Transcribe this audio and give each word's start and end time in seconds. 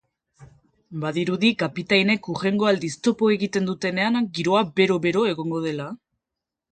Badirudi 1.03 1.49
kapitainek 1.63 2.29
hurrengo 2.33 2.69
aldiz 2.71 2.91
topo 3.07 3.29
egiten 3.35 3.69
dutenean 3.71 4.17
giroa 4.39 4.63
bero-bero 4.81 5.27
egongo 5.33 5.61
dela. 5.67 5.87